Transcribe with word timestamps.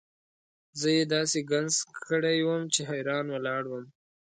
زه 0.79 0.87
یې 0.95 1.03
داسې 1.15 1.39
ګنګس 1.49 1.77
کړی 2.07 2.37
وم 2.45 2.63
چې 2.73 2.81
حیران 2.89 3.25
ولاړ 3.29 3.63
وم. 3.67 3.85